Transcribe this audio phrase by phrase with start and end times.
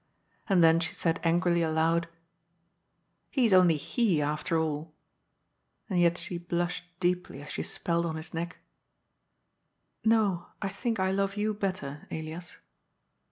[0.49, 2.15] And then she said angrily aloud:^
[3.29, 4.95] He is only he, after all,"
[5.91, 8.57] and yet she blushed deeply as she spelled on his neck:"
[10.13, 12.57] No, I think I love you better, Elias."